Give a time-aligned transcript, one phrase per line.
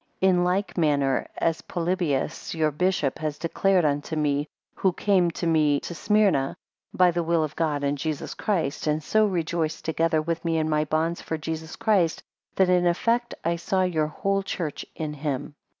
[0.19, 5.45] 3 In like manner as Polybius your bishop has declared unto me, who came to
[5.45, 6.57] me to Smyrna,
[6.91, 10.67] by the will of God and Jesus Christ, and so rejoiced together with me in
[10.67, 12.23] my bonds for Jesus Christ,
[12.55, 15.53] that in effect I saw your whole church in him.